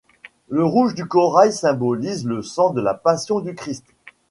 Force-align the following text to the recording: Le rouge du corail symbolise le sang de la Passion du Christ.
Le 0.49 0.65
rouge 0.65 0.95
du 0.95 1.05
corail 1.07 1.53
symbolise 1.53 2.25
le 2.25 2.41
sang 2.41 2.71
de 2.71 2.81
la 2.81 2.95
Passion 2.95 3.39
du 3.39 3.53
Christ. 3.53 3.85